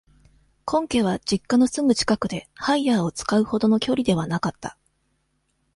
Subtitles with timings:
[0.65, 4.75] 婚家は、実家のすぐ近くで、ハイヤーを使う程の距離ではなかった。